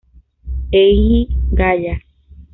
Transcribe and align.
Eiji 0.81 1.21
Gaya 1.57 1.95